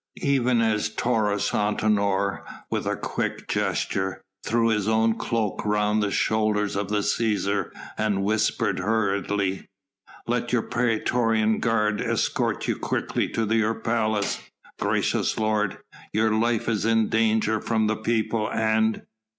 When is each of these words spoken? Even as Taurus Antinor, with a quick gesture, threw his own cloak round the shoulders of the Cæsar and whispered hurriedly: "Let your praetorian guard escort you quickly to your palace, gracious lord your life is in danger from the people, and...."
Even 0.23 0.61
as 0.61 0.89
Taurus 0.89 1.51
Antinor, 1.51 2.41
with 2.71 2.87
a 2.87 2.95
quick 2.97 3.47
gesture, 3.47 4.23
threw 4.43 4.69
his 4.69 4.87
own 4.87 5.13
cloak 5.13 5.63
round 5.63 6.01
the 6.01 6.09
shoulders 6.09 6.75
of 6.75 6.89
the 6.89 7.01
Cæsar 7.01 7.69
and 7.99 8.23
whispered 8.23 8.79
hurriedly: 8.79 9.67
"Let 10.25 10.51
your 10.51 10.63
praetorian 10.63 11.59
guard 11.59 12.01
escort 12.01 12.67
you 12.67 12.77
quickly 12.77 13.29
to 13.29 13.45
your 13.55 13.75
palace, 13.75 14.41
gracious 14.79 15.37
lord 15.37 15.77
your 16.11 16.33
life 16.33 16.67
is 16.67 16.83
in 16.83 17.09
danger 17.09 17.61
from 17.61 17.85
the 17.85 17.95
people, 17.95 18.51
and...." 18.51 19.03